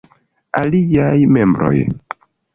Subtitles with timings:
[0.61, 1.77] Aliaj membroj.